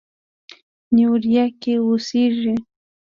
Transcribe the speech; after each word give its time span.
نیویارک 0.95 1.53
کې 1.63 1.73
اوسېږي. 1.85 2.55